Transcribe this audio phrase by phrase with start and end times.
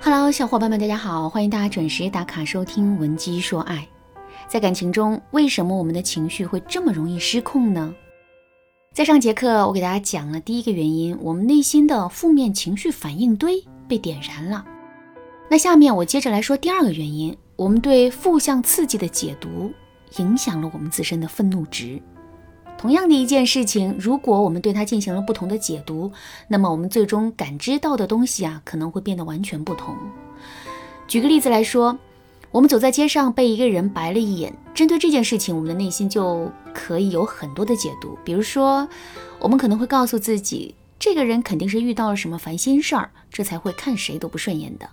[0.00, 3.76] Hello，小伙伴们，大家好，欢迎大家准时打卡收听《文姬说爱》。
[4.46, 7.92] 在感情中，为什么我们的情绪会这么容易失控呢？
[8.94, 14.64] 在上节课，我给大家讲了第一个原因，我们内心的负面情绪反应堆被点燃了。
[15.50, 19.72] 那下面我接着来说第二个原因，我们对负向刺激的解读
[20.18, 22.00] 影响了我们自身的愤怒值。
[22.78, 26.12] 同样的一件事情，如果我们对它进行了不同的解读，
[26.46, 29.96] 那么我们最终感知到的东西啊，可能会变得完全不同。
[31.08, 31.98] 举个例子来说，
[32.52, 38.16] 我们走在街上被一个人白了一眼，针对这件事情，我们的内心就可以有很多的解读。
[38.24, 38.88] 比如说，
[39.40, 44.88] 我们可能会告诉自己，这个人肯定是遇到了什么烦心事儿，这才会看谁都不顺眼的。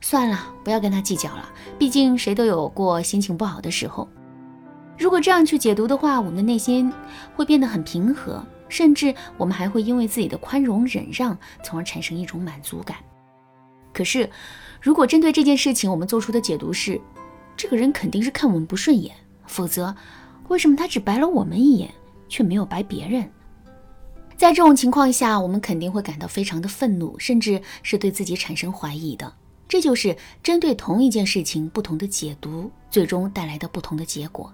[0.00, 1.46] 算了，不要跟他计较了，
[1.78, 4.08] 毕竟谁都有过心情不好的时候。
[4.98, 6.92] 如果这样去解读的话，我们的内心
[7.36, 12.96] 会变得很平和，甚至我们还会因为自己的宽容忍让，从而产生一种满足感。
[13.92, 14.28] 可是，
[14.80, 17.00] 如果针对这件事情，我们做出的解读是，
[17.56, 19.14] 这个人肯定是看我们不顺眼，
[19.46, 19.94] 否则
[20.48, 21.88] 为什么他只白了我们一眼，
[22.28, 23.30] 却没有白别人？
[24.36, 29.32] 在这种情况下，我们肯定会感到非常的愤怒，甚至是对自己产生怀疑的。
[29.68, 34.52] 这就是针对同一件事情不同的解读，最终带来的不同的结果。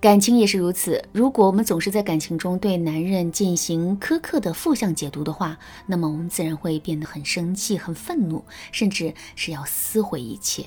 [0.00, 1.04] 感情也是如此。
[1.12, 8.42] 如果我们总是在感情中对男人进行苛刻的负向解读的话，那么我们自然会变得很生气、很愤怒，
[8.72, 10.64] 甚至是要撕毁一切。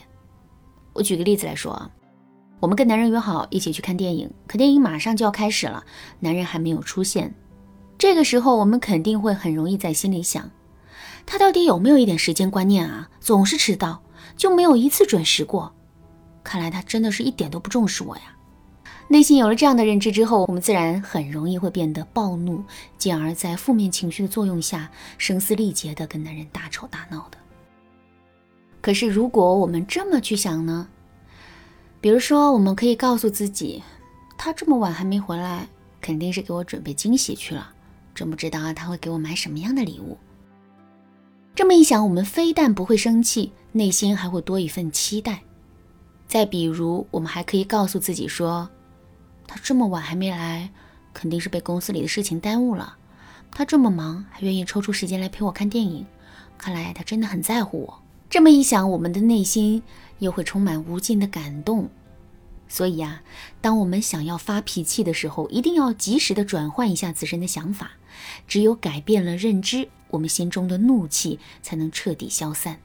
[0.94, 1.90] 我举个例子来说啊，
[2.60, 5.84] 我们跟男人约好一起去看电影，可电影马上就要开始了，
[6.20, 7.34] 男人还没有出现。
[7.98, 10.52] 这个时候，我们肯定会很容易在心里想：
[11.26, 13.10] 他到底有没有一点时间观念啊？
[13.20, 14.04] 总是迟到，
[14.38, 15.74] 就没有一次准时过。
[16.44, 18.33] 看来他真的是一点都不重视我呀。
[19.14, 22.64] 内心有了这样的认知之后，我们自然很容易会变得暴怒，
[22.98, 27.38] 进而，在负面情绪的作用下，声嘶力竭的跟男人大吵大闹的。
[28.82, 30.88] 可是，如果我们这么去想呢？
[32.02, 33.84] 比如说，我们可以告诉自己，
[34.36, 35.68] 他这么晚还没回来，
[36.02, 37.72] 肯定是给我准备惊喜去了，
[38.16, 40.18] 真不知道他会给我买什么样的礼物。
[41.54, 45.44] 这么一想，我们非但不会生气，内心还会多一份期待。
[46.28, 48.68] 再比如，我们还可以告诉自己说。
[49.54, 50.72] 他这么晚还没来，
[51.14, 52.98] 肯定是被公司里的事情耽误了。
[53.52, 56.08] 他这么忙，还愿意抽出时间来陪我看电影，
[56.58, 58.02] 看来他真的很在乎我。
[58.32, 59.84] 这么一想，我们的内心
[60.18, 61.88] 又会充满无尽的感动。
[62.68, 63.22] 所以啊，
[63.62, 67.92] 当我们想要发脾气的时候，一定要及时的转换一下自身的想法。
[68.48, 72.80] 只有改变了认知，我们心中的怒气才能彻底消散。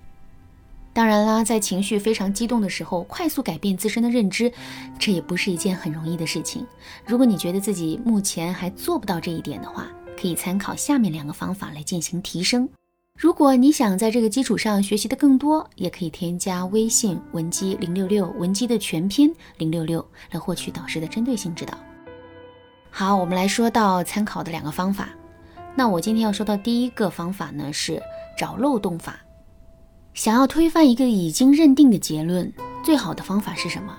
[0.92, 4.52] 当然啦，在情绪非常激动的时候，快速改变自身的认知，
[4.98, 6.66] 这也不是一件很容易的事情。
[7.06, 9.86] 如果你觉得自己目前还做不到这一点的话，
[10.20, 12.68] 可以参考下面两个方法来进行提升。
[13.16, 21.78] 如果你想在这个基础上学习的更多，也可以添加微信文姬零六六，文姬的全拼零六六，来获取导师的针对性指导。
[22.90, 25.10] 好，我们来说到参考的两个方法。
[25.76, 28.02] 那我今天要说到第一个方法呢，是
[28.36, 29.20] 找漏洞法。
[30.18, 32.52] 想要推翻一个已经认定的结论，
[32.82, 33.96] 最好的方法是什么？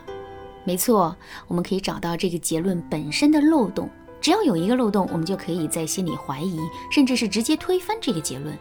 [0.66, 1.16] 没错，
[1.48, 3.90] 我们可以找到这个结论本身的漏洞。
[4.20, 6.60] 只要有一个漏洞，我们就可以在心里怀疑，
[6.92, 8.54] 甚至是直接推翻这个结论。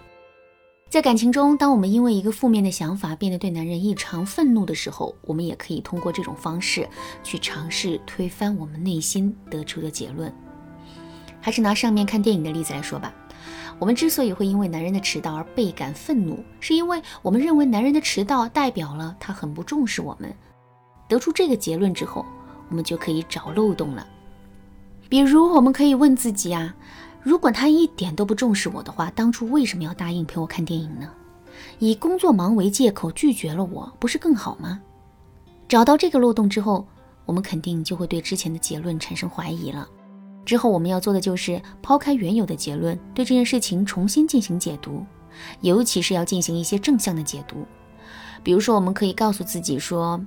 [0.88, 6.88] 在感情中，当我们因为一个负面的想法变得对男人异常愤怒的时候，我们也可以通过这种方式
[7.24, 10.32] 去尝试推翻我们内心得出的结论。
[11.40, 13.12] 还是拿上面看电影的例子来说吧。
[13.78, 20.34] 我们之所以会因为男人的迟到而倍感愤怒，是因为我们认为男人的迟到代表了他很不重视我们。
[21.06, 22.24] 得出这个结论之后，
[22.68, 24.06] 我们就可以找漏洞了。
[25.08, 26.74] 比如，我们可以问自己啊，
[27.22, 31.10] 如果他一点都不重视我的话，当初为什么要答应陪我看电影呢？
[31.78, 34.80] 以工作忙为借口拒绝了我，不是更好吗？
[35.66, 36.86] 找到这个漏洞之后，
[37.24, 39.88] 我们肯定就会对之前的结论产生怀疑了。
[40.48, 45.04] 之后我们要做的就是抛开原有的结论，对这件事情重新进行解读，
[45.60, 47.66] 尤其是要进行一些正向的解读。
[48.42, 50.18] 比如说，我们可以告诉自己说，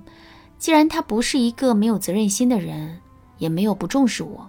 [0.60, 3.00] 既然他不是一个没有责任心的人，
[3.40, 4.48] 也没有不重视我，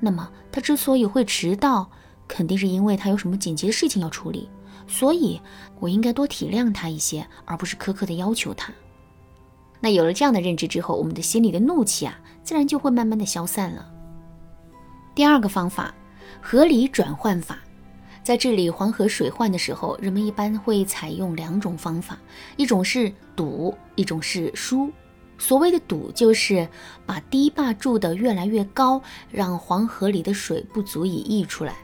[0.00, 1.88] 那么他之所以会迟到，
[2.26, 4.50] 肯定是因为他有什么紧急的事情要处理，
[4.88, 5.40] 所以
[5.78, 8.72] 我应该多体谅他一些，而不是苛刻的要求他。
[9.78, 13.88] 那有了这样的认知之后，我们的心里的怒气啊，自然就会慢慢的消散了。
[15.14, 15.94] 第二个方法，
[16.40, 17.58] 合理转换法，
[18.22, 22.18] 在治理黄河水患的时候，人们一般会采用两种方法，
[22.56, 24.90] 一种是堵，一种是疏。
[25.36, 26.66] 所谓的堵，就是
[27.04, 31.74] 把堤坝筑得越来越高，让黄河里的水不足以溢出来；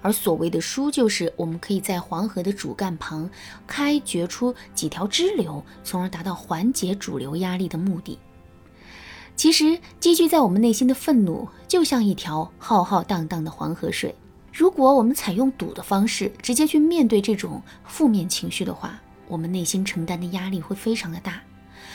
[0.00, 3.28] 而所谓的疏，就是我们可以在黄河的主干旁
[3.66, 8.18] 开掘出几条支流，从而达到缓解主流压力的目的。
[9.36, 14.14] 其实，积聚在我们内心的愤怒，就像一条浩浩荡荡的黄河水。
[14.52, 21.42] 如果我们采用堵的方式，直接去面对这种负面情绪的话，我们内心承担的压力会非常的大。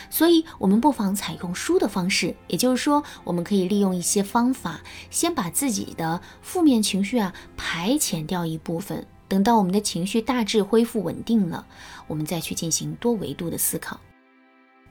[0.09, 9.07] 所以，我们不妨采用输的方式，也就是说，我们可以利用一些方法，先把自己的负面情绪啊排遣掉一部分。
[9.27, 11.65] 等到我们的情绪大致恢复稳定了，
[12.07, 14.00] 我们再去进行多维度的思考。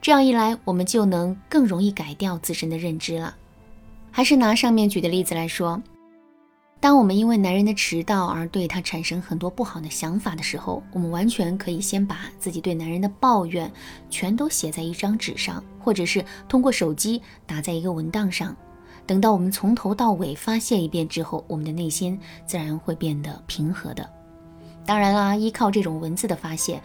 [0.01, 3.35] 这样一来，我们就能更容易改掉自身的认知了。
[4.11, 5.81] 还是拿上面举的例子来说。
[6.81, 13.69] 当我们因为男人的迟到而对他产生很多不好的想法的时候，我们完全可以先把自己对男人的抱怨
[14.09, 18.55] 全都写在一张纸上，或者是通过手机打在一个文档上。
[19.05, 24.09] 等到我们从头到尾发泄一遍之后，我们的内心自然会变得平和的。
[24.85, 26.81] 当然啦，依靠这种文字的发泄。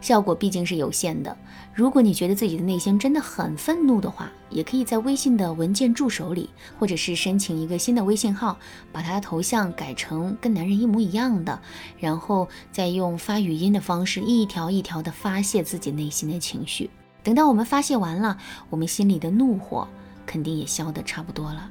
[0.00, 1.36] 效果毕竟是有限的。
[1.74, 8.58] 如果你觉得自己的内心真的很愤怒的话，也可以在微信的文件助手里，或者是申请一个新的微信号，
[8.90, 11.60] 把他的头像改成跟男人一模一样的，
[11.98, 16.90] 然后再用发语音的方式一条一条的发泄自己内心的情绪。
[17.22, 18.36] 等到我们发泄完了，
[18.70, 19.86] 我们心里的怒火
[20.26, 21.70] 肯定也消得差不多了。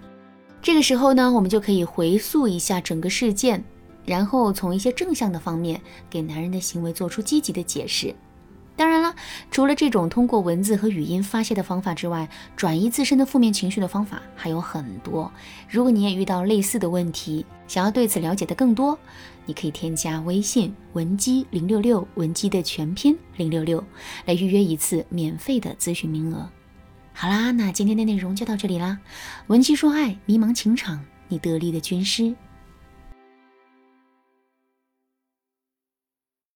[0.61, 3.63] 这个时候呢，我们就可以回溯一下整个事件。
[4.09, 5.79] 然后从一些正向的方面
[6.09, 8.15] 给男人的行为做出积极的解释。
[8.75, 9.13] 当然了，
[9.51, 15.31] 除了这种通过文字和语音发泄的方法之外，转移自身的负面情绪的方法还有很多。
[15.69, 18.97] 如果你也遇到类似的问题，想要对此了解的更多，
[19.45, 23.83] 你可以添加微信文姬零六六，文姬的全拼零六六，
[24.25, 26.50] 来预约一次免费的咨询名额。
[27.13, 28.97] 好啦，那今天的内容就到这里啦。
[29.47, 32.33] 文姬说爱，迷茫情场，你得力的军师。